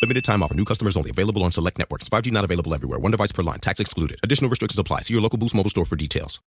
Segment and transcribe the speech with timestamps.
[0.00, 0.54] Limited time offer.
[0.54, 1.10] New customers only.
[1.10, 2.08] Available on select networks.
[2.08, 2.98] 5G not available everywhere.
[2.98, 3.58] One device per line.
[3.58, 4.18] Tax excluded.
[4.22, 5.00] Additional restrictions apply.
[5.00, 6.40] See your local Boost Mobile store for details.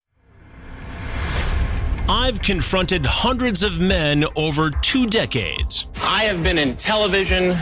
[2.07, 5.85] I've confronted hundreds of men over two decades.
[6.01, 7.57] I have been in television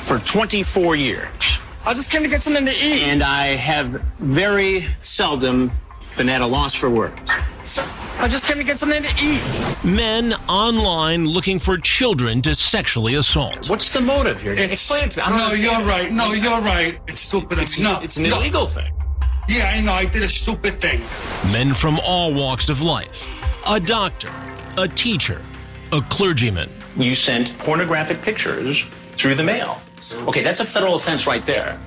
[0.00, 1.28] for 24 years.
[1.84, 3.02] I just came to get something to eat.
[3.02, 5.70] And I have very seldom
[6.16, 7.30] been at a loss for words.
[7.76, 9.42] I just came to get something to eat.
[9.84, 13.68] Men online looking for children to sexually assault.
[13.68, 14.52] What's the motive here?
[14.52, 15.22] It's, Explain it to me.
[15.24, 15.78] I don't no, understand.
[15.78, 16.12] you're right.
[16.12, 16.98] No, you're right.
[17.08, 17.58] It's stupid.
[17.58, 18.04] It's, It's, not.
[18.04, 18.38] it's an no.
[18.38, 18.92] illegal thing.
[19.48, 19.92] Yeah, I know.
[19.92, 21.00] I did a stupid thing.
[21.52, 23.26] Men from all walks of life.
[23.66, 24.30] A doctor,
[24.78, 25.40] a teacher,
[25.92, 26.70] a clergyman.
[26.96, 29.80] You sent pornographic pictures through the mail.
[30.26, 31.78] Okay, that's a federal offense right there.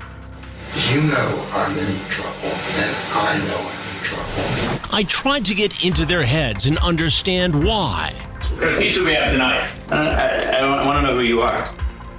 [0.92, 3.80] You know I'm in trouble, and I know I'm in
[4.12, 4.95] trouble.
[4.95, 8.14] I tried to get into their heads and understand why.
[8.58, 9.70] What pizza we have tonight?
[9.90, 11.73] Uh, I, I, want to know who you are.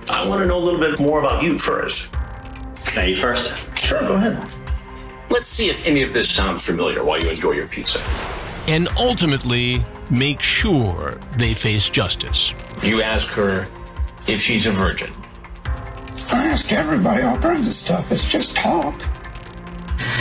[0.09, 2.07] I want to know a little bit more about you first.
[2.87, 3.53] Can I eat first?
[3.77, 4.53] Sure, go ahead.
[5.31, 8.01] Let's see if any of this sounds familiar while you enjoy your pizza.
[8.69, 12.55] and ultimately make sure they face justice.
[12.83, 13.67] You ask her
[14.27, 15.13] if she's a virgin.
[16.31, 18.13] I ask everybody all kinds of stuff.
[18.13, 18.95] It's just talk.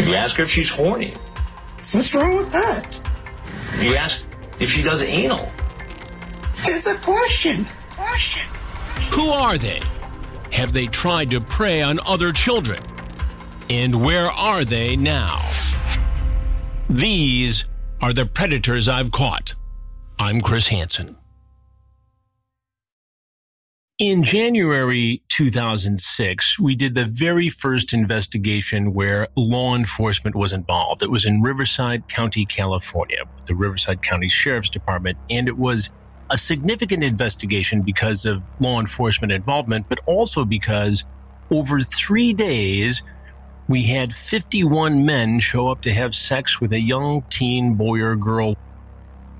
[0.03, 1.13] You ask her if she's horny.
[1.91, 3.01] What's wrong with that?
[3.79, 4.25] You ask
[4.59, 5.51] if she does anal.
[6.59, 7.65] It's a question.
[7.95, 8.43] Question.
[9.13, 9.81] Who are they?
[10.53, 12.81] Have they tried to prey on other children?
[13.69, 15.49] And where are they now?
[16.89, 17.65] These
[18.01, 19.55] are the predators I've caught.
[20.19, 21.17] I'm Chris Hansen.
[24.01, 31.03] In January 2006, we did the very first investigation where law enforcement was involved.
[31.03, 35.91] It was in Riverside County, California, with the Riverside County Sheriff's Department, and it was
[36.31, 41.03] a significant investigation because of law enforcement involvement, but also because
[41.51, 43.03] over three days,
[43.67, 48.15] we had 51 men show up to have sex with a young teen boy or
[48.15, 48.55] girl.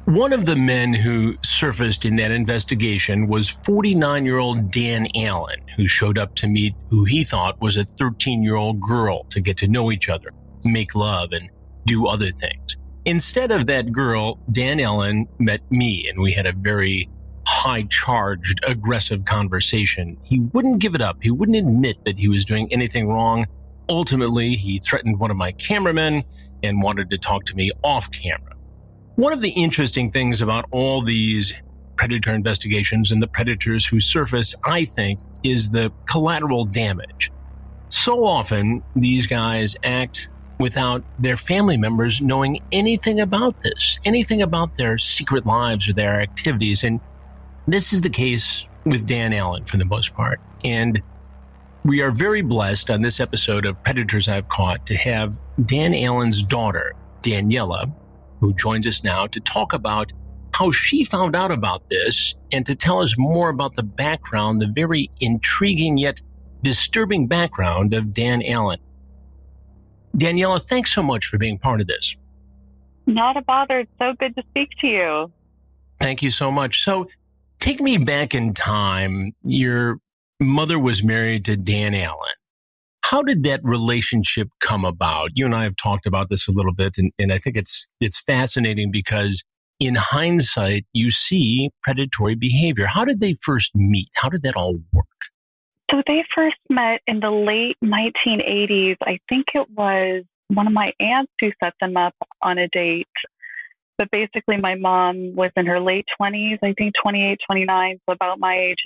[0.06, 5.62] One of the men who surfaced in that investigation was 49 year old Dan Allen,
[5.78, 9.40] who showed up to meet who he thought was a 13 year old girl to
[9.40, 10.31] get to know each other,
[10.66, 11.50] make love, and
[11.85, 12.78] do other things.
[13.06, 17.07] Instead of that girl, Dan Allen met me, and we had a very
[17.47, 20.17] high charged, aggressive conversation.
[20.23, 21.22] He wouldn't give it up.
[21.22, 23.45] He wouldn't admit that he was doing anything wrong.
[23.88, 26.23] Ultimately, he threatened one of my cameramen
[26.63, 28.56] and wanted to talk to me off camera.
[29.16, 31.53] One of the interesting things about all these
[31.97, 37.31] predator investigations and the predators who surface, I think, is the collateral damage.
[37.89, 40.29] So often, these guys act
[40.59, 46.22] without their family members knowing anything about this, anything about their secret lives or their
[46.22, 46.83] activities.
[46.83, 46.99] And
[47.67, 50.39] this is the case with Dan Allen for the most part.
[50.63, 51.01] And
[51.83, 56.43] we are very blessed on this episode of Predators I've Caught to have Dan Allen's
[56.43, 56.93] daughter,
[57.23, 57.93] Daniela,
[58.41, 60.12] who joins us now to talk about
[60.53, 64.68] how she found out about this and to tell us more about the background, the
[64.68, 66.22] very intriguing yet
[66.62, 68.79] disturbing background of Dan Allen.
[70.18, 72.18] Daniela, thanks so much for being part of this.
[73.07, 73.79] Not a bother.
[73.79, 75.31] It's so good to speak to you.
[76.00, 76.84] Thank you so much.
[76.84, 77.08] So,
[77.59, 79.34] take me back in time.
[79.44, 80.00] Your
[80.40, 82.34] mother was married to Dan Allen.
[83.03, 85.31] How did that relationship come about?
[85.35, 87.85] You and I have talked about this a little bit, and, and I think it's
[88.00, 89.44] it's fascinating because
[89.81, 92.85] in hindsight, you see predatory behavior.
[92.85, 94.09] How did they first meet?
[94.13, 95.07] How did that all work?
[95.90, 98.95] So they first met in the late 1980s.
[99.03, 102.13] I think it was one of my aunts who set them up
[102.44, 103.07] on a date.
[103.97, 108.40] But basically, my mom was in her late 20s, I think 28, 29, so about
[108.40, 108.84] my age.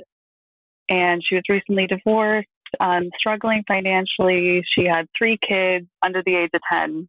[0.90, 2.48] And she was recently divorced,
[2.80, 4.64] um, struggling financially.
[4.76, 7.08] She had three kids under the age of 10.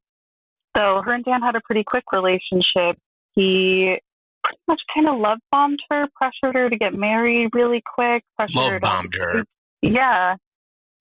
[0.77, 2.99] So her and Dan had a pretty quick relationship.
[3.35, 3.99] He
[4.45, 8.57] pretty much kind of love bombed her, pressured her to get married really quick, pressured
[8.57, 9.45] her Love to bombed her.
[9.83, 10.37] yeah.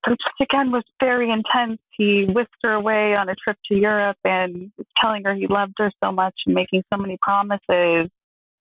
[0.05, 1.79] So just again was very intense.
[1.97, 5.73] He whisked her away on a trip to Europe and was telling her he loved
[5.79, 8.09] her so much and making so many promises.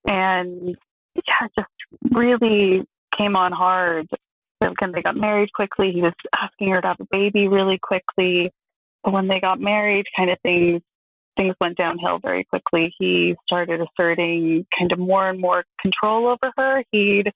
[0.07, 0.75] And
[1.15, 1.69] yeah, just
[2.11, 2.83] really
[3.15, 4.07] came on hard.
[4.71, 5.91] Again, they got married quickly.
[5.91, 8.51] He was asking her to have a baby really quickly.
[9.03, 10.81] But when they got married, kind of things
[11.37, 12.93] things went downhill very quickly.
[12.97, 16.83] He started asserting kind of more and more control over her.
[16.91, 17.31] He'd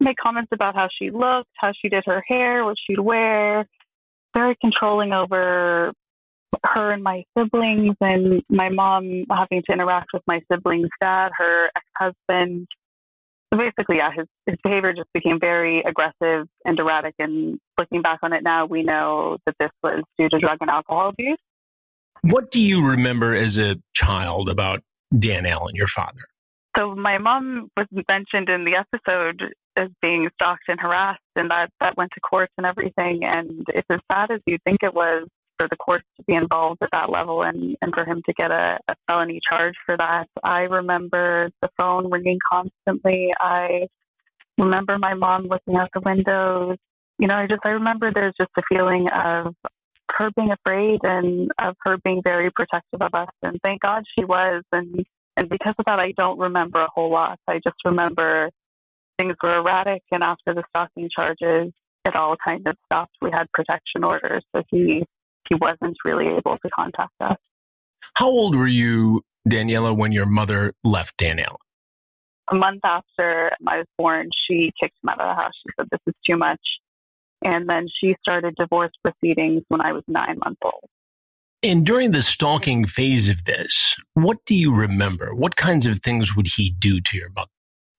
[0.00, 3.66] make comments about how she looked, how she did her hair, what she'd wear,
[4.36, 5.92] very controlling over
[6.64, 11.70] her and my siblings, and my mom having to interact with my siblings' dad, her
[11.76, 12.66] ex husband.
[13.52, 17.14] So basically, yeah, his, his behavior just became very aggressive and erratic.
[17.18, 20.70] And looking back on it now, we know that this was due to drug and
[20.70, 21.38] alcohol abuse.
[22.22, 24.82] What do you remember as a child about
[25.18, 26.20] Dan Allen, your father?
[26.76, 31.70] So my mom was mentioned in the episode as being stalked and harassed, and that
[31.80, 33.24] that went to court and everything.
[33.24, 35.26] And it's as sad as you think it was
[35.58, 38.50] for the courts to be involved at that level and, and for him to get
[38.50, 40.28] a, a felony charge for that.
[40.42, 43.32] I remember the phone ringing constantly.
[43.40, 43.88] I
[44.56, 46.76] remember my mom looking out the windows.
[47.18, 49.54] You know, I just I remember there's just a feeling of
[50.16, 53.28] her being afraid and of her being very protective of us.
[53.42, 54.62] And thank God she was.
[54.72, 55.04] And
[55.36, 57.38] and because of that, I don't remember a whole lot.
[57.46, 58.50] I just remember
[59.18, 61.72] things were erratic, and after the stalking charges,
[62.04, 63.14] it all kind of stopped.
[63.20, 65.04] We had protection orders, so he
[65.48, 67.36] he wasn't really able to contact us.
[68.14, 71.56] How old were you, Daniela, when your mother left Dan Allen?
[72.50, 75.52] A month after I was born, she kicked him out of the house.
[75.54, 76.60] She said, This is too much.
[77.44, 80.84] And then she started divorce proceedings when I was nine months old.
[81.62, 85.34] And during the stalking phase of this, what do you remember?
[85.34, 87.50] What kinds of things would he do to your mother,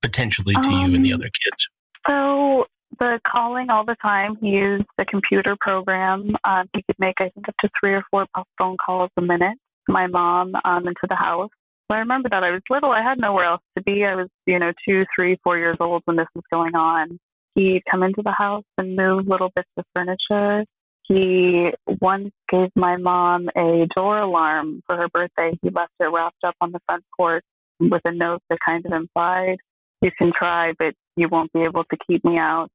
[0.02, 1.70] potentially to um, you and the um, other kids?
[2.08, 2.66] So
[3.00, 4.38] the calling all the time.
[4.42, 6.36] He used the computer program.
[6.44, 8.26] Um, he could make, I think, up to three or four
[8.60, 9.58] phone calls a minute
[9.88, 11.50] my mom um, into the house.
[11.90, 12.92] I remember that I was little.
[12.92, 14.06] I had nowhere else to be.
[14.06, 17.20] I was, you know, two, three, four years old when this was going on.
[17.56, 20.66] He'd come into the house and move little bits of furniture.
[21.08, 25.58] He once gave my mom a door alarm for her birthday.
[25.64, 27.44] He left it wrapped up on the front porch
[27.80, 29.58] with a note that kind of implied,
[30.02, 32.70] you can try, but you won't be able to keep me out.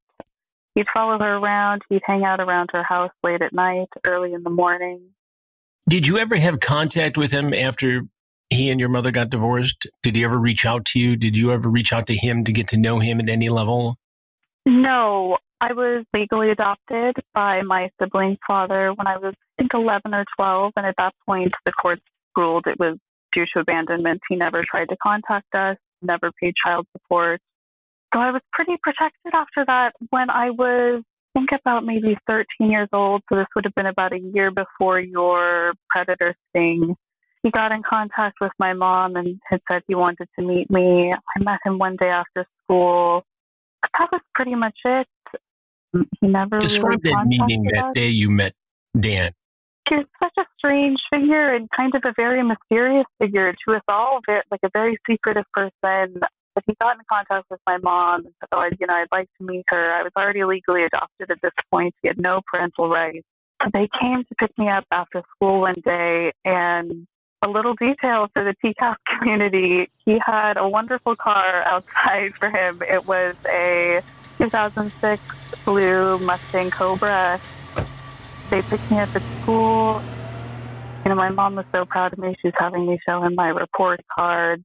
[0.75, 1.83] He'd follow her around.
[1.89, 5.01] He'd hang out around her house late at night, early in the morning.
[5.89, 8.03] Did you ever have contact with him after
[8.51, 9.87] he and your mother got divorced?
[10.03, 11.17] Did he ever reach out to you?
[11.17, 13.97] Did you ever reach out to him to get to know him at any level?
[14.67, 20.15] No, I was legally adopted by my sibling's father when I was, I think, 11
[20.15, 20.73] or 12.
[20.77, 22.03] And at that point, the courts
[22.37, 22.97] ruled it was
[23.33, 24.23] due to abandonment.
[24.29, 27.41] He never tried to contact us, never paid child support.
[28.15, 31.03] So I was pretty protected after that when I was,
[31.35, 33.23] I think, about maybe 13 years old.
[33.29, 36.95] So this would have been about a year before your predator sting.
[37.43, 41.13] He got in contact with my mom and had said he wanted to meet me.
[41.13, 43.25] I met him one day after school.
[43.99, 45.09] That was pretty much it.
[46.21, 48.55] He never describe really that meeting that day you met
[48.99, 49.33] Dan.
[49.89, 53.83] He was such a strange figure and kind of a very mysterious figure to us
[53.89, 56.21] all, like a very secretive person.
[56.55, 59.29] But he got in contact with my mom and said, "Oh, you know, I'd like
[59.39, 61.95] to meet her." I was already legally adopted at this point.
[62.03, 63.27] He had no parental rights.
[63.73, 67.07] They came to pick me up after school one day, and
[67.43, 72.81] a little detail for the TCAP community: he had a wonderful car outside for him.
[72.89, 74.01] It was a
[74.41, 75.23] 2006
[75.67, 77.41] blue Mustang Cobra.
[78.51, 80.03] They picked me up at school.
[81.05, 82.35] You know, my mom was so proud of me.
[82.41, 84.65] She was having me show him my report card.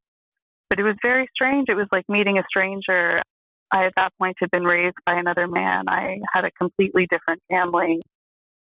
[0.69, 1.67] But it was very strange.
[1.69, 3.21] It was like meeting a stranger.
[3.71, 5.85] I, at that point, had been raised by another man.
[5.87, 8.01] I had a completely different family.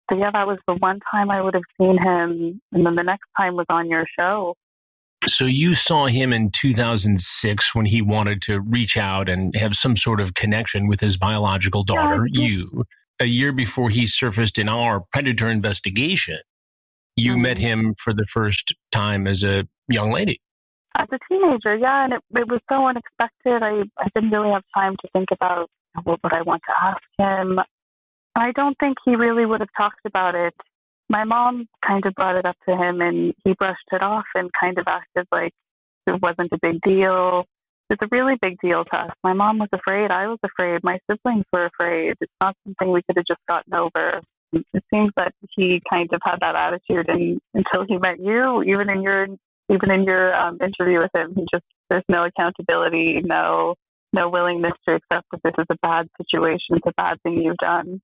[0.09, 2.61] So, yeah, that was the one time I would have seen him.
[2.71, 4.55] And then the next time was on your show.
[5.25, 9.95] So, you saw him in 2006 when he wanted to reach out and have some
[9.95, 12.83] sort of connection with his biological daughter, yeah, you.
[13.21, 16.39] A year before he surfaced in our predator investigation,
[17.15, 17.41] you mm-hmm.
[17.41, 20.41] met him for the first time as a young lady
[20.97, 23.63] as a teenager, yeah, and it, it was so unexpected.
[23.63, 25.69] I, I didn't really have time to think about
[26.03, 27.59] what would I want to ask him.
[28.35, 30.53] I don't think he really would have talked about it.
[31.09, 34.49] My mom kind of brought it up to him, and he brushed it off and
[34.61, 35.53] kind of acted like
[36.07, 37.45] it wasn't a big deal.
[37.89, 39.11] It's a really big deal to us.
[39.23, 40.11] My mom was afraid.
[40.11, 40.79] I was afraid.
[40.83, 42.15] My siblings were afraid.
[42.19, 44.21] It's not something we could have just gotten over.
[44.53, 48.89] It seems that he kind of had that attitude and, until he met you, even
[48.89, 49.27] in your
[49.69, 53.75] even in your um, interview with him, he just there's no accountability, no
[54.13, 57.57] no willingness to accept that this is a bad situation, it's a bad thing you've
[57.57, 58.01] done.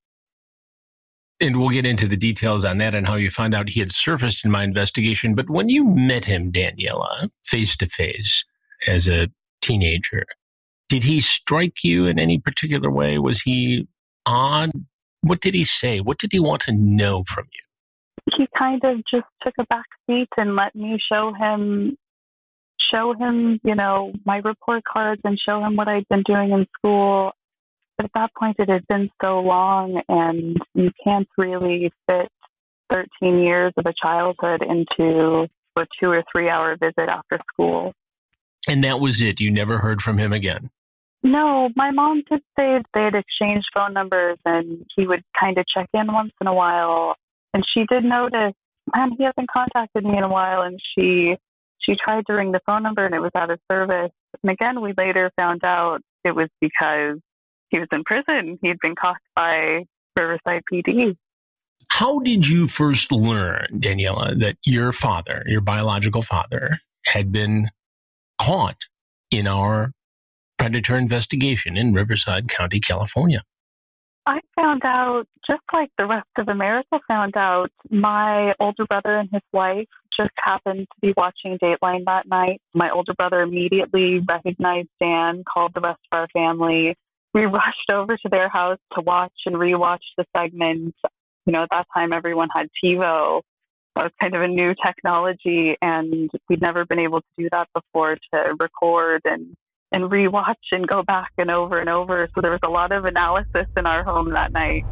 [1.39, 3.91] And we'll get into the details on that and how you found out he had
[3.91, 5.33] surfaced in my investigation.
[5.33, 8.45] But when you met him, Daniela, face to face
[8.85, 9.27] as a
[9.61, 10.25] teenager,
[10.87, 13.17] did he strike you in any particular way?
[13.17, 13.87] Was he
[14.25, 14.69] odd?
[15.21, 15.99] What did he say?
[15.99, 17.70] What did he want to know from you?
[18.37, 21.97] He kind of just took a back seat and let me show him
[22.93, 26.67] show him, you know, my report cards and show him what I'd been doing in
[26.77, 27.31] school.
[27.97, 32.29] But at that point, it had been so long, and you can't really fit
[32.91, 37.93] 13 years of a childhood into a two or three hour visit after school.
[38.67, 39.39] And that was it.
[39.39, 40.69] You never heard from him again.
[41.23, 45.65] No, my mom did say they had exchanged phone numbers and he would kind of
[45.67, 47.15] check in once in a while.
[47.53, 48.53] And she did notice,
[48.95, 50.61] man, he hasn't contacted me in a while.
[50.61, 51.35] And she
[51.79, 54.11] she tried to ring the phone number and it was out of service.
[54.43, 57.19] And again, we later found out it was because
[57.69, 58.59] he was in prison.
[58.61, 59.83] He'd been caught by
[60.17, 61.15] Riverside PD.
[61.89, 67.69] How did you first learn, Daniela, that your father, your biological father, had been
[68.37, 68.77] caught
[69.31, 69.91] in our
[70.57, 73.41] predator investigation in Riverside County, California?
[74.25, 79.29] I found out, just like the rest of America found out, my older brother and
[79.31, 79.87] his wife
[80.17, 82.61] just happened to be watching Dateline that night.
[82.73, 86.95] My older brother immediately recognized Dan, called the rest of our family.
[87.33, 90.95] We rushed over to their house to watch and rewatch the segment.
[91.45, 93.41] You know, at that time, everyone had TiVo.
[93.95, 97.67] That was kind of a new technology, and we'd never been able to do that
[97.73, 99.55] before to record and
[99.91, 102.27] and rewatch and go back and over and over.
[102.33, 104.83] So there was a lot of analysis in our home that night.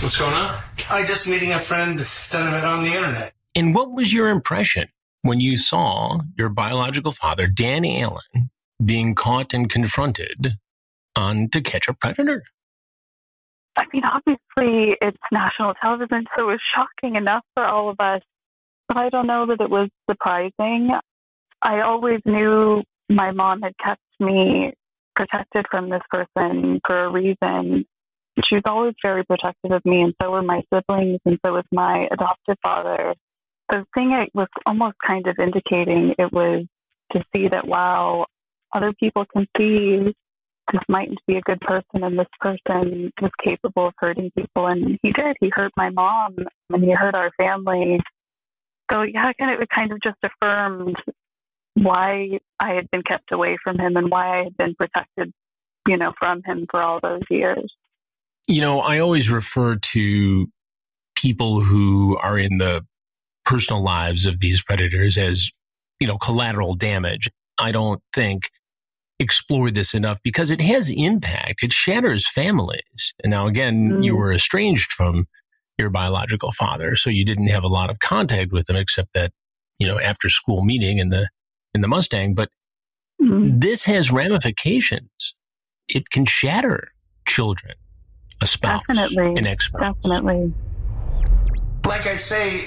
[0.00, 0.60] What's going on?
[0.88, 3.34] I just meeting a friend that I met on the internet.
[3.54, 4.88] And what was your impression
[5.22, 8.50] when you saw your biological father, Dan Allen,
[8.84, 10.52] being caught and confronted
[11.16, 12.44] on To Catch a Predator?
[13.76, 18.22] I mean, obviously, it's national television, so it was shocking enough for all of us.
[18.86, 20.90] But I don't know that it was surprising.
[21.60, 24.72] I always knew my mom had kept me
[25.14, 27.84] protected from this person for a reason.
[28.44, 31.64] She was always very protective of me, and so were my siblings, and so was
[31.72, 33.14] my adoptive father.
[33.70, 36.64] The thing it was almost kind of indicating it was
[37.12, 38.26] to see that wow,
[38.72, 40.14] other people can see
[40.72, 44.98] this mightn't be a good person, and this person was capable of hurting people, and
[45.02, 45.36] he did.
[45.40, 46.36] He hurt my mom,
[46.70, 47.98] and he hurt our family.
[48.92, 50.96] So yeah, kind of it kind of just affirmed
[51.82, 55.32] why I had been kept away from him and why I had been protected,
[55.86, 57.72] you know, from him for all those years.
[58.46, 60.46] You know, I always refer to
[61.16, 62.84] people who are in the
[63.44, 65.50] personal lives of these predators as,
[66.00, 67.28] you know, collateral damage.
[67.58, 68.50] I don't think
[69.18, 71.62] explore this enough because it has impact.
[71.62, 73.12] It shatters families.
[73.22, 74.04] And now, again, mm.
[74.04, 75.26] you were estranged from
[75.76, 79.32] your biological father, so you didn't have a lot of contact with him except that,
[79.78, 81.28] you know, after school meeting and the
[81.74, 82.48] in the Mustang, but
[83.20, 83.58] mm-hmm.
[83.58, 85.34] this has ramifications.
[85.88, 86.92] It can shatter
[87.26, 87.74] children,
[88.40, 89.34] a spouse, Definitely.
[89.36, 90.52] an ex Definitely.
[91.86, 92.66] Like I say,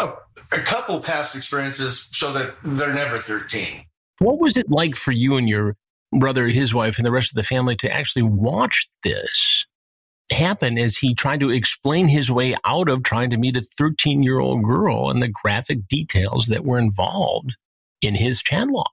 [0.00, 0.12] a,
[0.52, 3.84] a couple past experiences show that they're never 13.
[4.18, 5.76] What was it like for you and your
[6.18, 9.66] brother, his wife, and the rest of the family to actually watch this
[10.30, 14.22] happen as he tried to explain his way out of trying to meet a 13
[14.22, 17.56] year old girl and the graphic details that were involved
[18.02, 18.86] in his chat log.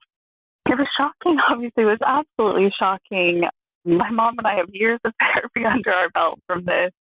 [0.68, 1.38] It was shocking.
[1.50, 3.44] Obviously, it was absolutely shocking.
[3.84, 6.92] My mom and I have years of therapy under our belt from this.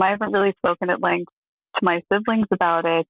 [0.00, 1.32] I haven't really spoken at length
[1.76, 3.06] to my siblings about it,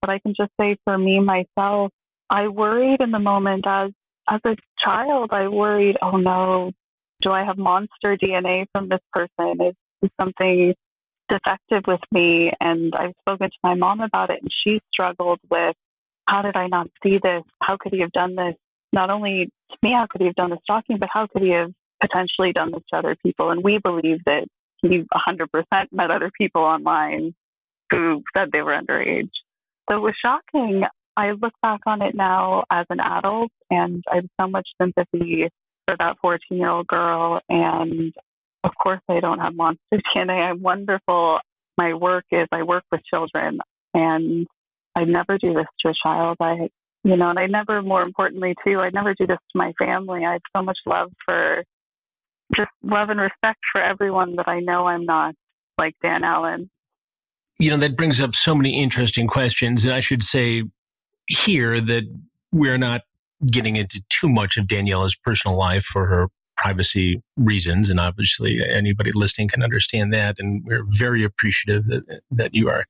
[0.00, 1.90] but I can just say for me myself,
[2.30, 3.90] I worried in the moment as
[4.28, 5.30] as a child.
[5.32, 6.72] I worried, oh no,
[7.20, 9.60] do I have monster DNA from this person?
[9.60, 10.74] Is, is something
[11.28, 12.52] defective with me?
[12.60, 15.76] And I've spoken to my mom about it, and she struggled with
[16.26, 17.42] how did I not see this?
[17.60, 18.54] How could he have done this?
[18.92, 21.50] Not only to me, how could he have done the stalking, but how could he
[21.50, 23.50] have potentially done this to other people?
[23.50, 24.44] And we believe that
[24.82, 25.48] he 100%
[25.92, 27.34] met other people online
[27.90, 29.30] who said they were underage.
[29.90, 30.82] So it was shocking.
[31.16, 35.48] I look back on it now as an adult and I have so much sympathy
[35.86, 37.40] for that 14 year old girl.
[37.48, 38.12] And
[38.64, 40.42] of course, I don't have monster DNA.
[40.50, 41.38] I'm wonderful.
[41.78, 43.58] My work is I work with children
[43.92, 44.46] and
[44.96, 46.36] I'd never do this to a child.
[46.40, 46.68] I,
[47.02, 50.24] you know, and I never, more importantly, too, I'd never do this to my family.
[50.24, 51.64] I have so much love for,
[52.56, 55.34] just love and respect for everyone that I know I'm not
[55.78, 56.70] like Dan Allen.
[57.58, 59.84] You know, that brings up so many interesting questions.
[59.84, 60.64] And I should say
[61.26, 62.04] here that
[62.52, 63.02] we're not
[63.46, 67.90] getting into too much of Daniela's personal life for her privacy reasons.
[67.90, 70.38] And obviously, anybody listening can understand that.
[70.38, 72.84] And we're very appreciative that, that you are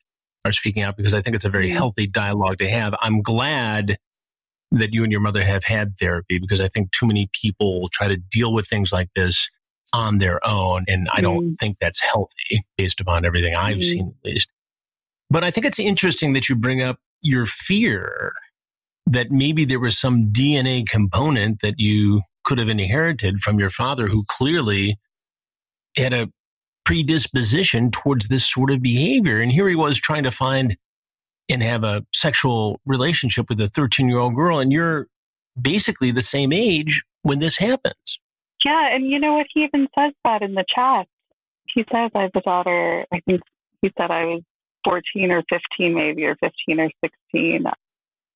[0.45, 2.95] are speaking out because I think it's a very healthy dialogue to have.
[3.01, 3.97] I'm glad
[4.71, 8.09] that you and your mother have had therapy because I think too many people try
[8.09, 9.49] to deal with things like this
[9.93, 10.85] on their own.
[10.89, 11.59] And I don't mm.
[11.59, 13.83] think that's healthy based upon everything I've mm.
[13.83, 14.49] seen, at least.
[15.31, 18.33] But I think it's interesting that you bring up your fear
[19.07, 24.09] that maybe there was some DNA component that you could have inherited from your father
[24.09, 24.97] who clearly
[25.97, 26.29] had a
[26.85, 29.41] predisposition towards this sort of behavior.
[29.41, 30.77] And here he was trying to find
[31.49, 34.59] and have a sexual relationship with a 13 year old girl.
[34.59, 35.07] And you're
[35.61, 38.21] basically the same age when this happens.
[38.65, 38.95] Yeah.
[38.95, 39.47] And you know what?
[39.53, 41.07] He even says that in the chat.
[41.75, 43.05] He says I have a daughter.
[43.13, 43.41] I think
[43.83, 44.43] he said I was
[44.85, 47.67] 14 or 15, maybe, or 15 or 16.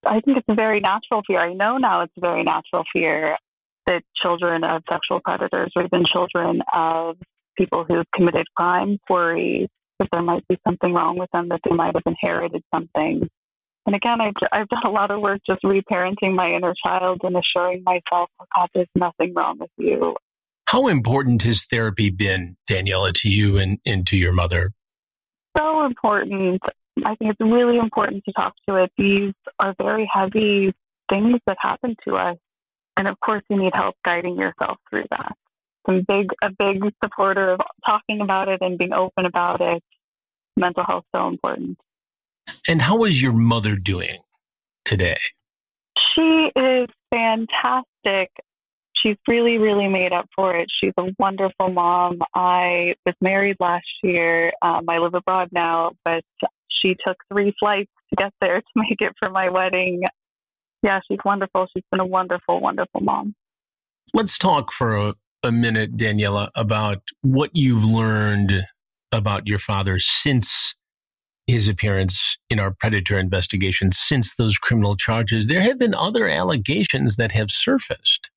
[0.06, 1.40] I think it's a very natural fear.
[1.40, 3.36] I know now it's a very natural fear
[3.86, 7.16] that children of sexual predators or even children of
[7.58, 11.74] people who've committed crimes worry that there might be something wrong with them, that they
[11.74, 13.28] might have inherited something.
[13.84, 17.36] And again, I've, I've done a lot of work just reparenting my inner child and
[17.36, 20.14] assuring myself, oh God, there's nothing wrong with you.
[20.66, 24.72] How important has therapy been, Daniela, to you and, and to your mother?
[25.56, 26.60] So important.
[27.04, 28.92] I think it's really important to talk to it.
[28.98, 30.74] These are very heavy
[31.10, 32.36] things that happen to us.
[32.98, 35.32] And of course, you need help guiding yourself through that.
[35.88, 39.82] I'm big, a big supporter of talking about it and being open about it.
[40.56, 41.78] Mental health so important.
[42.68, 44.18] And how is your mother doing
[44.84, 45.18] today?
[46.14, 48.30] She is fantastic.
[49.02, 50.66] She's really, really made up for it.
[50.80, 52.18] She's a wonderful mom.
[52.34, 54.50] I was married last year.
[54.60, 56.22] Um, I live abroad now, but
[56.68, 60.02] she took three flights to get there to make it for my wedding.
[60.82, 61.66] Yeah, she's wonderful.
[61.74, 63.34] She's been a wonderful, wonderful mom.
[64.14, 68.64] Let's talk for a, a minute, Daniela, about what you've learned
[69.12, 70.74] about your father since
[71.46, 75.46] his appearance in our predator investigation, since those criminal charges.
[75.46, 78.30] There have been other allegations that have surfaced.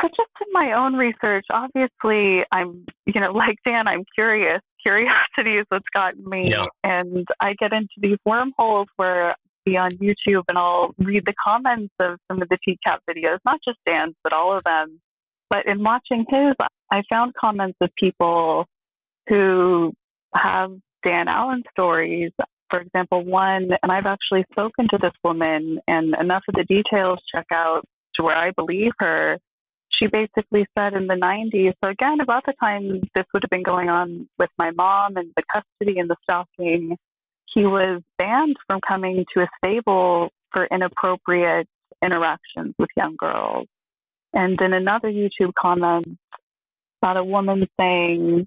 [0.00, 4.60] So just in my own research, obviously, I'm, you know, like Dan, I'm curious.
[4.84, 6.50] Curiosity is what's gotten me.
[6.50, 6.66] Yeah.
[6.82, 11.34] And I get into these wormholes where I'll be on YouTube and I'll read the
[11.46, 14.98] comments of some of the TCAP videos, not just Dan's, but all of them.
[15.50, 16.54] But in watching his,
[16.90, 18.66] I found comments of people
[19.28, 19.92] who
[20.34, 20.72] have
[21.04, 22.30] Dan Allen stories.
[22.70, 27.18] For example, one, and I've actually spoken to this woman, and enough of the details
[27.34, 27.84] check out
[28.14, 29.38] to where I believe her
[30.00, 33.62] she basically said in the 90s, so again, about the time this would have been
[33.62, 36.96] going on with my mom and the custody and the stalking,
[37.54, 41.66] he was banned from coming to a stable for inappropriate
[42.04, 43.66] interactions with young girls.
[44.32, 46.18] And in another YouTube comment,
[47.02, 48.46] about a woman saying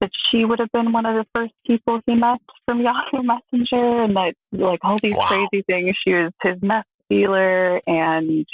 [0.00, 4.02] that she would have been one of the first people he met from Yahoo Messenger,
[4.02, 5.26] and that like all these wow.
[5.26, 5.96] crazy things.
[6.04, 8.46] She was his meth dealer, and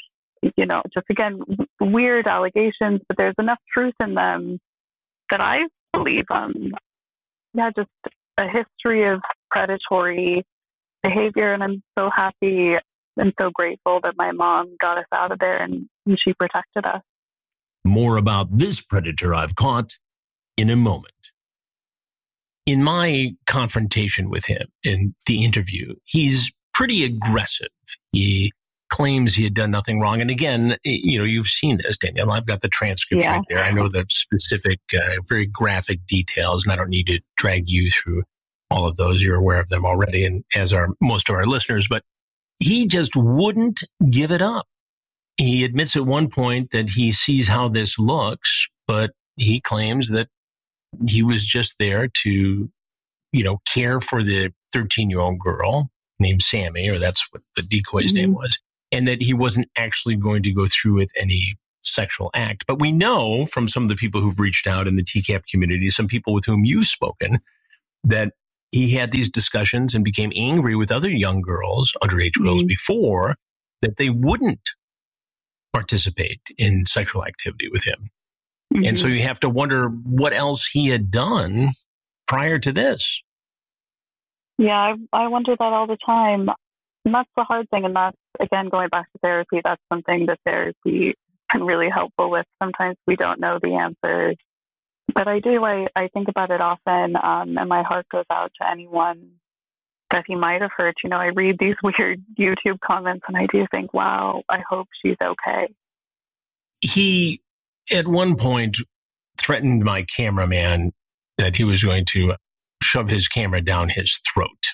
[0.57, 1.41] you know, just again,
[1.81, 4.59] weird allegations, but there's enough truth in them
[5.31, 5.61] that I
[5.93, 6.73] believe um
[7.55, 7.91] yeah, just
[8.39, 10.45] a history of predatory
[11.03, 12.77] behavior and I'm so happy
[13.19, 16.87] and so grateful that my mom got us out of there and, and she protected
[16.87, 17.03] us.
[17.85, 19.99] More about this predator I've caught
[20.57, 21.13] in a moment.
[22.67, 27.69] In my confrontation with him in the interview, he's pretty aggressive.
[28.13, 28.53] He
[28.91, 30.21] claims he had done nothing wrong.
[30.21, 32.31] And again, you know, you've seen this, Danielle.
[32.31, 33.37] I've got the transcript yeah.
[33.37, 33.63] right there.
[33.63, 37.91] I know the specific, uh, very graphic details, and I don't need to drag you
[37.91, 38.23] through
[38.71, 39.23] all of those.
[39.23, 41.87] You're aware of them already, and as are most of our listeners.
[41.89, 42.03] But
[42.59, 44.67] he just wouldn't give it up.
[45.37, 50.29] He admits at one point that he sees how this looks, but he claims that
[51.09, 52.69] he was just there to,
[53.33, 57.63] you know, care for the 13 year old girl named Sammy, or that's what the
[57.63, 58.17] decoy's mm-hmm.
[58.17, 58.59] name was
[58.93, 62.65] and that he wasn't actually going to go through with any sexual act.
[62.67, 65.91] But we know from some of the people who've reached out in the TCAP community,
[65.91, 67.39] some people with whom you've spoken,
[68.05, 68.33] that
[68.73, 72.45] he had these discussions and became angry with other young girls, underage mm-hmm.
[72.45, 73.37] girls before,
[73.83, 74.71] that they wouldn't
[75.73, 78.11] participate in sexual activity with him.
[78.75, 78.85] Mm-hmm.
[78.85, 79.17] And so mm-hmm.
[79.17, 81.71] you have to wonder what else he had done
[82.27, 83.23] prior to this.
[84.59, 86.49] Yeah, I, I wonder that all the time.
[87.05, 87.85] And that's the hard thing.
[87.85, 91.15] And that's, again, going back to therapy, that's something that therapy
[91.51, 92.45] can really helpful with.
[92.63, 94.37] Sometimes we don't know the answers.
[95.15, 98.53] But I do, I, I think about it often, um, and my heart goes out
[98.61, 99.31] to anyone
[100.11, 100.97] that he might have hurt.
[101.03, 104.89] You know, I read these weird YouTube comments and I do think, wow, I hope
[105.03, 105.73] she's okay.
[106.81, 107.43] He,
[107.91, 108.79] at one point,
[109.41, 110.93] threatened my cameraman
[111.37, 112.35] that he was going to
[112.83, 114.65] shove his camera down his throat.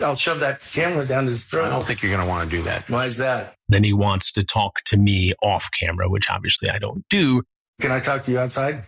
[0.00, 1.66] I'll shove that camera down his throat.
[1.66, 2.88] I don't think you're going to want to do that.
[2.88, 3.54] Why is that?
[3.68, 7.42] Then he wants to talk to me off camera, which obviously I don't do.
[7.80, 8.84] Can I talk to you outside?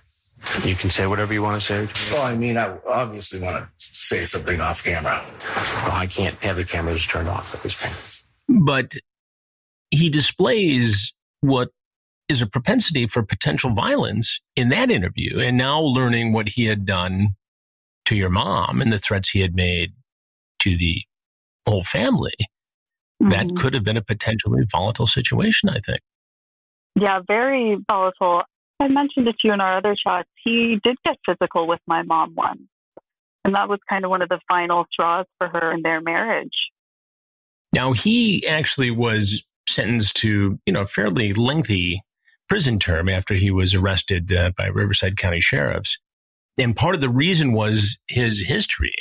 [0.64, 2.12] You can say whatever you want to say.
[2.12, 5.22] Well, I mean, I obviously want to say something off camera.
[5.82, 7.94] Well, I can't have the cameras turned off at this point.
[8.62, 8.94] But
[9.90, 11.70] he displays what
[12.28, 15.40] is a propensity for potential violence in that interview.
[15.40, 17.30] And now learning what he had done
[18.06, 19.92] to your mom and the threats he had made
[20.60, 21.02] to the
[21.66, 22.34] whole family,
[23.22, 23.30] mm-hmm.
[23.30, 26.00] that could have been a potentially volatile situation, I think.
[26.98, 28.42] Yeah, very volatile.
[28.80, 30.28] I mentioned it to you in our other chats.
[30.42, 32.62] He did get physical with my mom once.
[33.44, 36.70] And that was kind of one of the final straws for her in their marriage.
[37.72, 42.02] Now, he actually was sentenced to, you know, a fairly lengthy
[42.48, 45.98] prison term after he was arrested uh, by Riverside County sheriffs.
[46.58, 48.94] And part of the reason was his history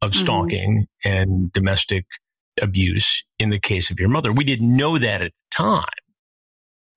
[0.00, 0.22] of mm-hmm.
[0.22, 1.10] stalking mm-hmm.
[1.10, 2.06] and domestic
[2.62, 4.32] abuse in the case of your mother.
[4.32, 5.84] We didn't know that at the time.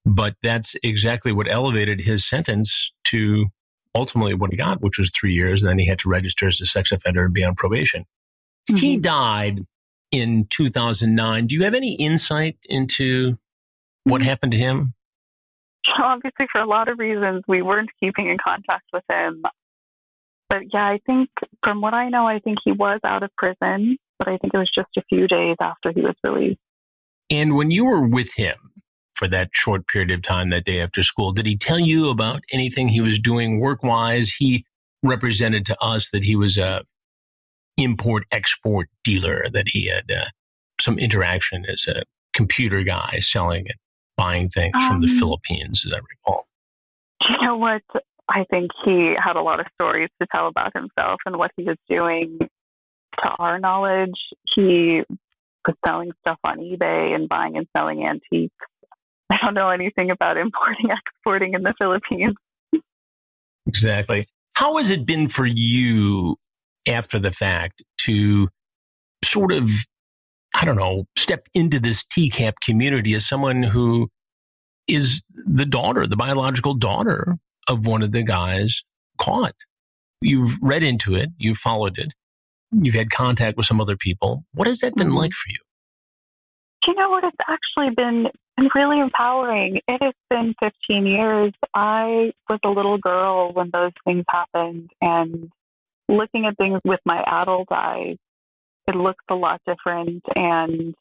[0.08, 3.48] But that's exactly what elevated his sentence to
[3.94, 5.62] ultimately what he got, which was three years.
[5.62, 8.06] And then he had to register as a sex offender and be on probation.
[8.70, 8.78] Mm-hmm.
[8.78, 9.60] He died
[10.12, 11.48] in 2009.
[11.48, 13.38] Do you have any insight into
[14.06, 14.30] what mm-hmm.
[14.30, 14.94] happened to him?
[16.02, 19.44] Obviously, for a lot of reasons, we weren't keeping in contact with him.
[20.50, 21.30] But yeah, I think
[21.64, 24.58] from what I know, I think he was out of prison, but I think it
[24.58, 26.60] was just a few days after he was released.
[27.30, 28.56] And when you were with him,
[29.18, 31.32] for that short period of time that day after school.
[31.32, 34.32] Did he tell you about anything he was doing work wise?
[34.32, 34.64] He
[35.04, 36.84] represented to us that he was a
[37.78, 40.26] import export dealer, that he had uh,
[40.80, 42.04] some interaction as a
[42.34, 43.78] computer guy selling and
[44.16, 46.46] buying things um, from the um, Philippines, as I recall.
[47.28, 47.82] You know what?
[48.30, 51.64] I think he had a lot of stories to tell about himself and what he
[51.64, 52.38] was doing.
[53.24, 54.20] To our knowledge,
[54.56, 55.02] he
[55.66, 58.54] was selling stuff on eBay and buying and selling antiques
[59.32, 62.36] I don't know anything about importing, exporting in the Philippines.
[63.68, 64.28] Exactly.
[64.54, 66.38] How has it been for you
[66.88, 68.48] after the fact to
[69.24, 69.70] sort of,
[70.56, 74.10] I don't know, step into this TCAP community as someone who
[74.88, 77.38] is the daughter, the biological daughter
[77.68, 78.82] of one of the guys
[79.20, 79.56] caught?
[80.22, 82.14] You've read into it, you've followed it,
[82.72, 84.44] you've had contact with some other people.
[84.54, 85.18] What has that been mm-hmm.
[85.18, 85.60] like for you?
[86.88, 87.24] You know what?
[87.24, 88.28] It's actually been
[88.76, 89.82] really empowering.
[89.88, 91.54] It has been 15 years.
[91.74, 95.52] I was a little girl when those things happened, and
[96.08, 98.18] looking at things with my adult eyes,
[98.88, 100.24] it looks a lot different.
[100.36, 100.96] And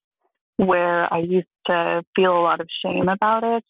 [0.57, 3.62] where I used to feel a lot of shame about it,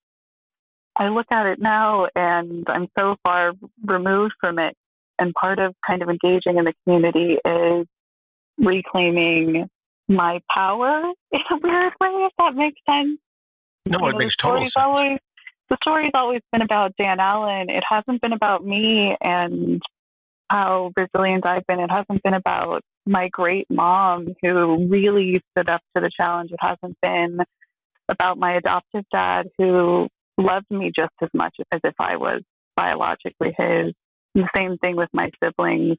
[0.97, 3.53] I look at it now and I'm so far
[3.85, 4.75] removed from it.
[5.19, 7.87] And part of kind of engaging in the community is
[8.59, 9.69] reclaiming
[10.09, 13.19] my power in a weird way, if that makes sense.
[13.87, 14.77] No, you it makes total sense.
[14.77, 15.19] Always,
[15.71, 17.71] the story's always been about Dan Allen.
[17.71, 19.81] It hasn't been about me and
[20.49, 21.81] how resilient I've been.
[21.81, 26.51] It hasn't been about my great mom who really stood up to the challenge.
[26.51, 27.39] It hasn't been
[28.09, 32.43] about my adoptive dad who loved me just as much as if I was
[32.77, 33.93] biologically his.
[34.35, 35.97] The same thing with my siblings.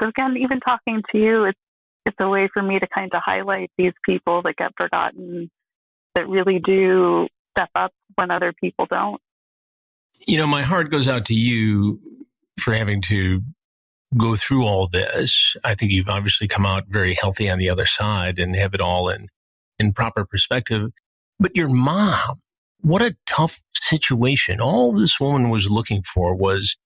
[0.00, 1.58] So again, even talking to you, it's
[2.06, 5.50] it's a way for me to kind of highlight these people that get forgotten
[6.14, 9.20] that really do step up when other people don't.
[10.26, 12.00] You know, my heart goes out to you
[12.58, 13.42] for having to
[14.16, 15.56] go through all this.
[15.64, 18.80] I think you've obviously come out very healthy on the other side and have it
[18.80, 19.28] all in,
[19.78, 20.90] in proper perspective.
[21.38, 22.40] But your mom,
[22.80, 24.60] what a tough situation.
[24.60, 26.76] All this woman was looking for was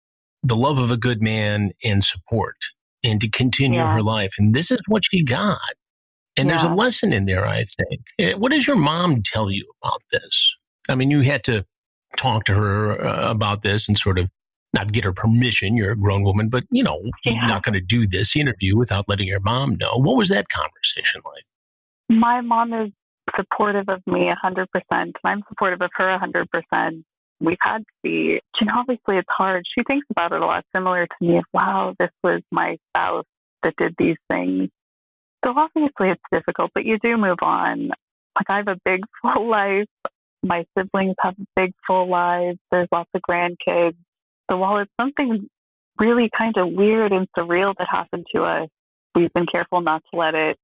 [0.43, 2.57] the love of a good man and support
[3.05, 3.93] and to continue yeah.
[3.93, 4.35] her life.
[4.39, 5.59] And this is what she got.
[6.37, 6.57] And yeah.
[6.57, 8.01] there's a lesson in there, I think.
[8.19, 10.55] Eh, what does your mom tell you about this?
[10.89, 11.65] I mean, you had to
[12.17, 14.29] talk to her uh, about this and sort of
[14.73, 15.77] not get her permission.
[15.77, 17.35] You're a grown woman, but you know, yeah.
[17.35, 19.95] you're not going to do this interview without letting your mom know.
[19.97, 21.45] What was that conversation like?
[22.09, 22.91] My mom is
[23.37, 27.05] supportive of me 100%, and I'm supportive of her 100%
[27.41, 29.65] we've had to be, you know, obviously it's hard.
[29.77, 33.27] She thinks about it a lot similar to me of, wow, this was my spouse
[33.63, 34.69] that did these things.
[35.45, 37.89] So obviously it's difficult, but you do move on.
[38.37, 39.89] Like I have a big full life.
[40.43, 42.59] My siblings have big full lives.
[42.71, 43.97] There's lots of grandkids.
[44.51, 45.49] So while it's something
[45.99, 48.69] really kind of weird and surreal that happened to us,
[49.15, 50.59] we've been careful not to let it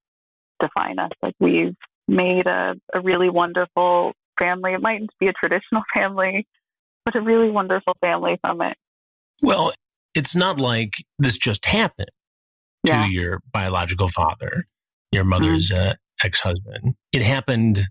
[0.61, 1.11] define us.
[1.23, 1.75] Like we've
[2.09, 4.73] made a, a really wonderful family.
[4.73, 6.47] It mightn't be a traditional family,
[7.05, 8.77] but a really wonderful family from it.
[9.43, 9.73] Well,
[10.15, 12.11] it's not like this just happened
[12.85, 13.05] yeah.
[13.05, 14.65] to your biological father,
[15.13, 15.91] your mother's mm-hmm.
[15.91, 16.95] uh, ex husband.
[17.13, 17.83] It happened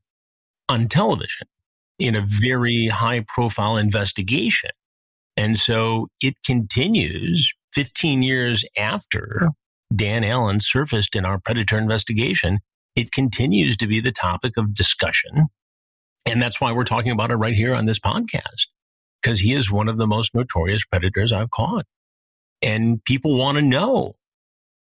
[0.67, 1.47] on television
[1.97, 4.69] in a very high profile investigation.
[5.35, 9.49] And so it continues 15 years after
[9.93, 12.59] Dan Allen surfaced in our predator investigation.
[12.95, 15.47] It continues to be the topic of discussion.
[16.25, 18.67] And that's why we're talking about it right here on this podcast,
[19.21, 21.85] because he is one of the most notorious predators I've caught.
[22.61, 24.15] And people want to know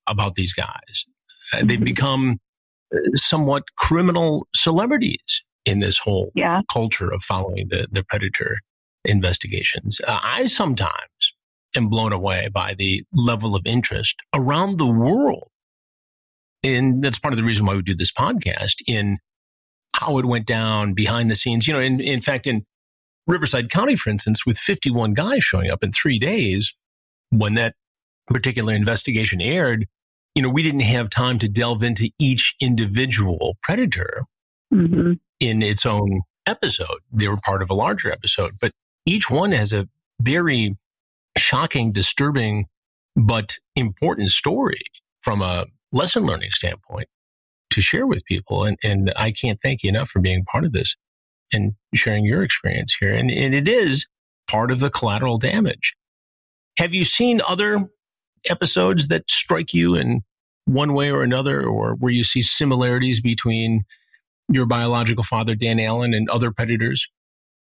[0.07, 1.05] about these guys.
[1.53, 2.37] Uh, they've become
[2.93, 6.61] uh, somewhat criminal celebrities in this whole Yeah.
[6.71, 8.59] culture of following the, the predator
[9.05, 9.99] investigations.
[10.07, 11.33] Uh, I sometimes
[11.75, 15.49] am blown away by the level of interest around the world.
[16.63, 19.19] And that's part of the reason why we do this podcast in
[19.95, 21.67] how it went down behind the scenes.
[21.67, 22.65] You know, in, in fact, in
[23.27, 26.73] Riverside County, for instance, with 51 guys showing up in three days,
[27.29, 27.75] when that
[28.27, 29.85] particular investigation aired,
[30.33, 34.23] you know, we didn't have time to delve into each individual predator
[34.71, 36.97] hmm in its own episode.
[37.11, 38.71] They were part of a larger episode, but
[39.05, 39.87] each one has a
[40.19, 40.75] very
[41.37, 42.65] shocking, disturbing,
[43.15, 44.81] but important story
[45.21, 47.07] from a lesson learning standpoint
[47.69, 48.63] to share with people.
[48.63, 50.95] And, and I can't thank you enough for being part of this
[51.53, 53.13] and sharing your experience here.
[53.13, 54.07] And, and it is
[54.49, 55.93] part of the collateral damage.
[56.77, 57.89] Have you seen other
[58.49, 60.21] episodes that strike you in
[60.65, 63.85] one way or another, or where you see similarities between
[64.49, 67.07] your biological father, Dan Allen, and other predators?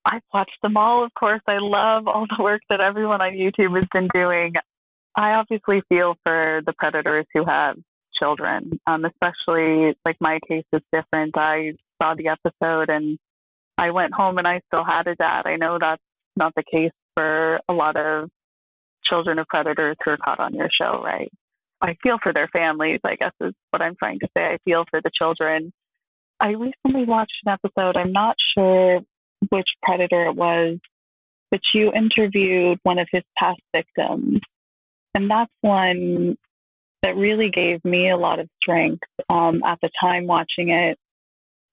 [0.04, 1.42] I've watched them all, of course.
[1.46, 4.54] I love all the work that everyone on YouTube has been doing.
[5.14, 7.76] I obviously feel for the predators who have
[8.20, 11.37] children, um, especially like my case is different.
[11.37, 13.18] I saw the episode and
[13.79, 15.43] I went home and I still had a dad.
[15.47, 16.03] I know that's
[16.37, 18.29] not the case for a lot of
[19.05, 21.31] children of predators who are caught on your show, right?
[21.81, 24.45] I feel for their families, I guess is what I'm trying to say.
[24.45, 25.73] I feel for the children.
[26.41, 27.97] I recently watched an episode.
[27.97, 29.01] I'm not sure
[29.51, 30.79] which predator it was,
[31.51, 34.41] but you interviewed one of his past victims.
[35.14, 36.37] And that's one
[37.03, 40.99] that really gave me a lot of strength um, at the time watching it.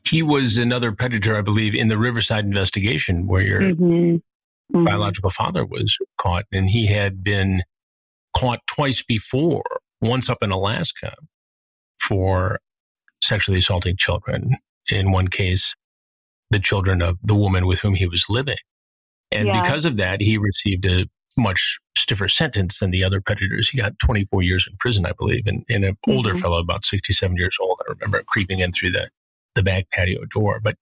[0.07, 4.21] He was another predator, I believe, in the Riverside investigation where your Mhm.
[4.73, 4.85] Mhm.
[4.85, 7.63] biological father was caught, and he had been
[8.35, 9.63] caught twice before,
[10.01, 11.15] once up in Alaska
[11.99, 12.59] for
[13.21, 14.57] sexually assaulting children.
[14.91, 15.73] In one case,
[16.51, 18.57] the children of the woman with whom he was living.
[19.31, 19.61] And Yeah.
[19.61, 23.69] because of that, he received a much stiffer sentence than the other predators.
[23.69, 26.41] He got 24 years in prison, I believe, and, and an older Mhm.
[26.41, 27.81] fellow, about 67 years old.
[27.87, 29.09] I remember creeping in through the,
[29.55, 30.59] the back patio door.
[30.63, 30.75] But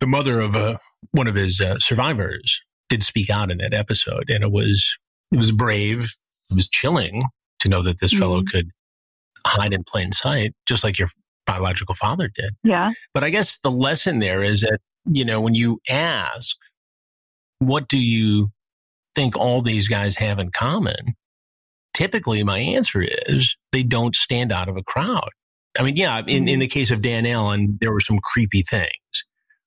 [0.00, 0.78] the mother of uh,
[1.12, 4.96] one of his uh, survivors did speak out in that episode, and it was
[5.32, 6.10] it was brave.
[6.50, 7.24] It was chilling
[7.60, 8.50] to know that this fellow Mhm.
[8.50, 8.70] could
[9.46, 11.08] hide in plain sight, just like your
[11.46, 12.54] biological father did.
[12.64, 12.92] Yeah.
[13.14, 16.56] But I guess the lesson there is that, you know, when you ask,
[17.58, 18.50] what do you
[19.14, 21.14] think all these guys have in common?
[21.94, 25.30] Typically, my answer is they don't stand out of a crowd.
[25.78, 26.60] I mean, yeah, in, in mm-hmm.
[26.60, 29.24] the case of Dan Allen, there were some creepy things.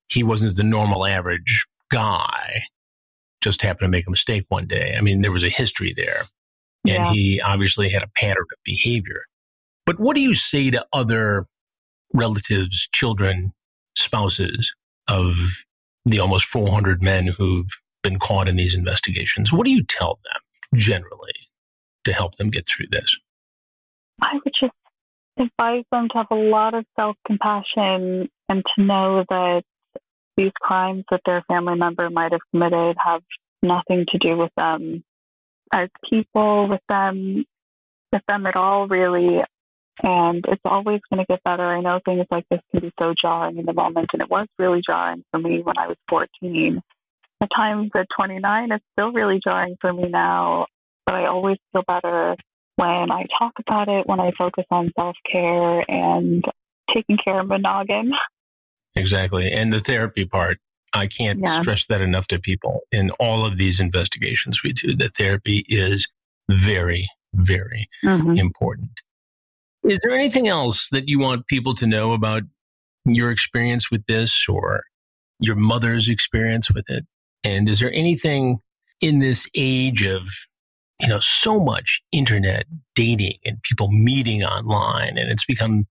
[0.09, 2.63] He wasn't the normal average guy,
[3.41, 4.95] just happened to make a mistake one day.
[4.97, 6.23] I mean, there was a history there.
[6.85, 7.13] And Yeah.
[7.13, 9.23] he obviously had a pattern of behavior.
[9.85, 11.45] But what do you say to other
[12.13, 13.53] relatives, children,
[13.95, 14.73] spouses
[15.07, 15.35] of
[16.05, 17.69] the almost 400 men who've
[18.01, 19.53] been caught in these investigations?
[19.53, 21.33] What do you tell them generally
[22.03, 23.17] to help them get through this?
[24.21, 24.73] I would just
[25.37, 29.63] advise them to have a lot of self compassion and to know that
[30.37, 33.21] these crimes that their family member might have committed have
[33.61, 35.03] nothing to do with them
[35.73, 37.45] as people, with them,
[38.11, 39.41] with them at all, really.
[40.01, 41.63] And it's always going to get better.
[41.63, 44.47] I know things like this can be so jarring in the moment, and it was
[44.57, 46.81] really jarring for me when I was 14.
[47.41, 50.65] At times at 29, it's still really jarring for me now,
[51.05, 52.35] but I always feel better
[52.75, 56.43] when I talk about it, when I focus on self care and
[56.93, 58.11] taking care of my noggin.
[58.95, 59.51] Exactly.
[59.51, 60.59] And the therapy part,
[60.93, 61.61] I can't Yeah.
[61.61, 62.81] stress that enough to people.
[62.91, 66.07] In all of these investigations we do, the therapy is
[66.49, 68.37] very, very Mhm.
[68.37, 68.91] important.
[69.83, 72.43] Is there anything else that you want people to know about
[73.05, 74.83] your experience with this or
[75.39, 77.05] your mother's experience with it?
[77.43, 78.59] And is there anything
[79.01, 80.29] in this age of,
[81.01, 85.85] you know, so much internet dating and people meeting online and it's become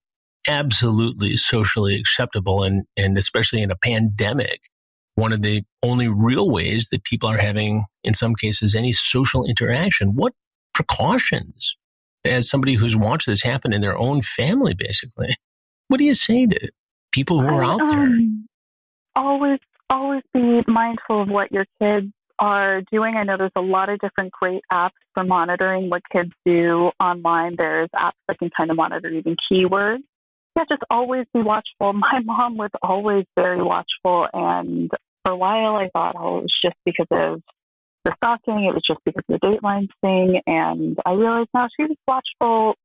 [0.49, 4.62] absolutely socially acceptable and, and especially in a pandemic,
[5.15, 9.45] one of the only real ways that people are having, in some cases, any social
[9.45, 10.15] interaction.
[10.15, 10.33] What
[10.75, 11.77] precautions,
[12.25, 15.37] as somebody who's watched this happen in their own family, basically,
[15.88, 16.71] what do you say to
[17.12, 18.01] people who are out there?
[18.01, 18.47] Um,
[19.15, 19.59] always,
[19.91, 23.99] always be mindful of what your kids are doing, I know there's a lot of
[24.01, 27.55] different great apps for monitoring what kids do online.
[27.57, 30.03] There's apps that can kind of monitor even keywords.
[30.57, 31.92] Yeah, just always be watchful.
[31.92, 34.27] My mom was always very watchful.
[34.33, 34.90] And
[35.25, 37.42] for a while, I thought, oh, it was just because of
[38.05, 38.64] the stalking.
[38.64, 40.40] It was just because of the Dateline thing.
[40.47, 42.77] And I realized now she was watchful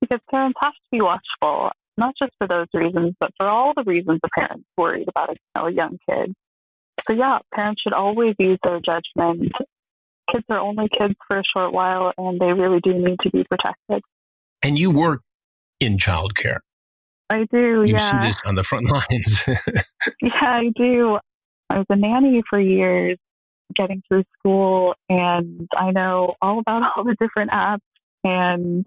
[0.00, 3.84] because parents have to be watchful, not just for those reasons, but for all the
[3.84, 6.34] reasons the parents worried about a, you know, a young kid.
[7.06, 9.52] So yeah, parents should always use their judgment.
[10.30, 13.44] Kids are only kids for a short while, and they really do need to be
[13.44, 14.02] protected.
[14.62, 15.20] And you work
[15.80, 16.60] in childcare.
[17.28, 17.84] I do.
[17.84, 18.22] You yeah.
[18.22, 19.44] see this on the front lines.
[20.22, 21.18] yeah, I do.
[21.70, 23.18] I was a nanny for years,
[23.74, 27.80] getting through school, and I know all about all the different apps.
[28.22, 28.86] And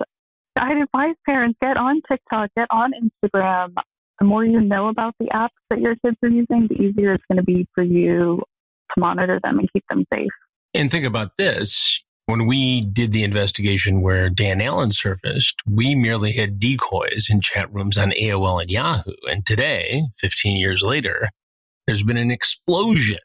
[0.55, 3.73] I'd advise parents get on TikTok, get on Instagram.
[4.19, 7.23] The more you know about the apps that your kids are using, the easier it's
[7.29, 8.41] going to be for you
[8.93, 10.31] to monitor them and keep them safe.
[10.73, 12.01] And think about this.
[12.25, 17.73] When we did the investigation where Dan Allen surfaced, we merely had decoys in chat
[17.73, 19.13] rooms on AOL and Yahoo.
[19.29, 21.29] And today, 15 years later,
[21.85, 23.19] there's been an explosion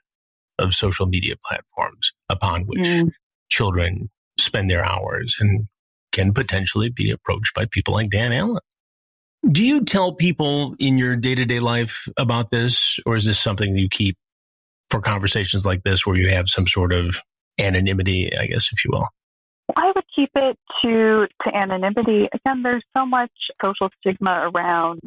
[0.58, 3.10] of social media platforms upon which mm.
[3.50, 5.66] children spend their hours and
[6.12, 8.58] can potentially be approached by people like Dan Allen.
[9.50, 13.40] Do you tell people in your day to day life about this, or is this
[13.40, 14.16] something you keep
[14.90, 17.20] for conversations like this where you have some sort of
[17.58, 19.08] anonymity, I guess, if you will?
[19.74, 22.28] I would keep it to, to anonymity.
[22.32, 23.30] Again, there's so much
[23.64, 25.00] social stigma around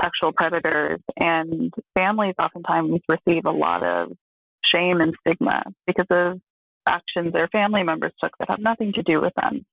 [0.00, 4.12] sexual predators, and families oftentimes receive a lot of
[4.74, 6.40] shame and stigma because of
[6.86, 9.64] actions their family members took that have nothing to do with them.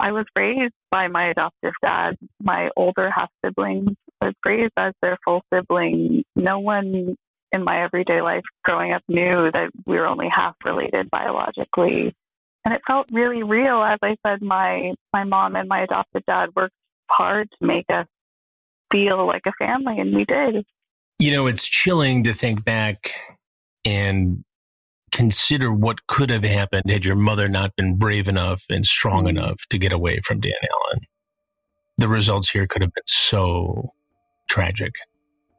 [0.00, 2.16] I was raised by my adoptive dad.
[2.42, 3.90] My older half siblings
[4.22, 6.24] was raised as their full sibling.
[6.34, 7.16] No one
[7.52, 12.14] in my everyday life growing up knew that we were only half related biologically.
[12.64, 13.82] And it felt really real.
[13.82, 16.74] As I said, my, my mom and my adopted dad worked
[17.10, 18.06] hard to make us
[18.90, 20.64] feel like a family, and we did.
[21.18, 23.12] You know, it's chilling to think back
[23.84, 24.44] and
[25.10, 29.38] consider what could have happened had your mother not been brave enough and strong mm-hmm.
[29.38, 31.00] enough to get away from Dan Allen.
[31.98, 33.90] The results here could have been so
[34.48, 34.92] tragic.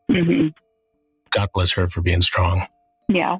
[0.09, 0.47] Mm-hmm.
[1.31, 2.65] God bless her for being strong.
[3.07, 3.37] Yeah.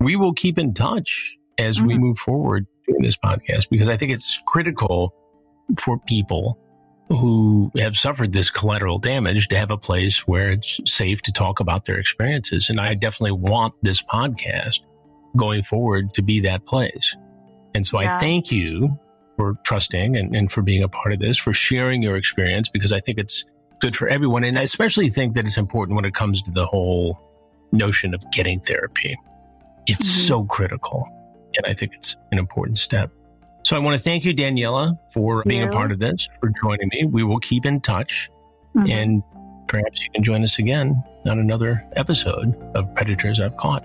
[0.00, 1.86] We will keep in touch as mm-hmm.
[1.86, 5.14] we move forward doing this podcast because I think it's critical
[5.78, 6.58] for people
[7.08, 11.60] who have suffered this collateral damage to have a place where it's safe to talk
[11.60, 12.68] about their experiences.
[12.68, 14.80] And I definitely want this podcast
[15.36, 17.16] going forward to be that place.
[17.74, 18.16] And so yeah.
[18.16, 18.98] I thank you
[19.36, 22.92] for trusting and, and for being a part of this, for sharing your experience, because
[22.92, 23.44] I think it's
[23.78, 24.42] good for everyone.
[24.44, 27.20] And I especially think that it's important when it comes to the whole
[27.70, 29.16] notion of getting therapy.
[29.86, 30.26] It's mm-hmm.
[30.26, 31.08] so critical.
[31.56, 33.10] And I think it's an important step.
[33.64, 36.88] So I want to thank you, Daniela, for being a part of this, for joining
[36.88, 37.04] me.
[37.06, 38.30] We will keep in touch
[38.74, 38.90] mm-hmm.
[38.90, 39.22] and
[39.66, 43.84] perhaps you can join us again on another episode of Predators I've Caught.